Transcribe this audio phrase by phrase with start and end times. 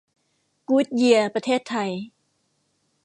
[0.67, 1.91] กู๊ดเยียร์ประเทศไทย